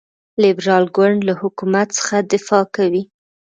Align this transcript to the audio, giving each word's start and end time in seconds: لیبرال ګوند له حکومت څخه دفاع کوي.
لیبرال 0.43 0.85
ګوند 0.95 1.19
له 1.27 1.33
حکومت 1.41 1.87
څخه 1.97 2.15
دفاع 2.33 2.65
کوي. 2.75 3.03